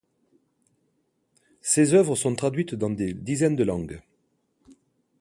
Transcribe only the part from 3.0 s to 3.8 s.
dizaines de